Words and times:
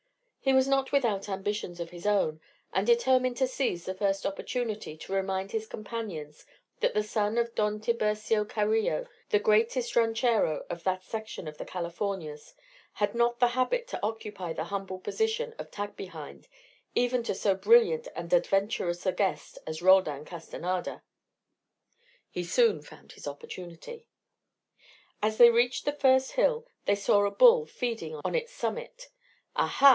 He 0.43 0.51
was 0.53 0.67
not 0.67 0.91
without 0.91 1.29
ambitions 1.29 1.79
of 1.79 1.91
his 1.91 2.07
own, 2.07 2.41
and 2.73 2.87
determined 2.87 3.37
to 3.37 3.45
seize 3.45 3.85
the 3.85 3.93
first 3.93 4.25
opportunity 4.25 4.97
to 4.97 5.13
remind 5.13 5.51
his 5.51 5.67
companions 5.67 6.47
that 6.79 6.95
the 6.95 7.03
son 7.03 7.37
of 7.37 7.53
Don 7.53 7.79
Tiburcio 7.79 8.43
Carillo, 8.45 9.05
the 9.29 9.37
greatest 9.37 9.95
ranchero 9.95 10.65
of 10.67 10.83
that 10.83 11.03
section 11.03 11.47
of 11.47 11.59
the 11.59 11.65
Californias, 11.65 12.55
had 12.93 13.13
not 13.13 13.37
the 13.39 13.49
habit 13.49 13.87
to 13.89 13.99
occupy 14.01 14.51
the 14.51 14.63
humble 14.63 14.97
position 14.97 15.53
of 15.59 15.69
tag 15.69 15.95
behind 15.95 16.47
even 16.95 17.21
to 17.21 17.35
so 17.35 17.53
brilliant 17.53 18.07
and 18.15 18.33
adventurous 18.33 19.05
a 19.05 19.11
guest 19.11 19.59
as 19.67 19.83
Roldan 19.83 20.25
Castanada. 20.25 21.03
He 22.31 22.43
soon 22.43 22.81
found 22.81 23.11
his 23.11 23.27
opportunity. 23.27 24.07
As 25.21 25.37
they 25.37 25.51
reached 25.51 25.85
the 25.85 25.93
first 25.93 26.31
hill 26.31 26.65
they 26.85 26.95
saw 26.95 27.23
a 27.25 27.31
bull 27.31 27.67
feeding 27.67 28.19
on 28.25 28.33
its 28.33 28.51
summit. 28.51 29.09
"Aha!" 29.55 29.89